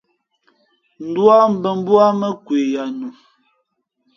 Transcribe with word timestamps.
Ndū 1.05 1.23
á 1.37 1.39
mbᾱ 1.53 1.69
mbú 1.79 1.93
á 2.05 2.07
mά 2.19 2.27
nkwe 2.35 2.59
ya 2.73 2.83
nu. 2.97 3.07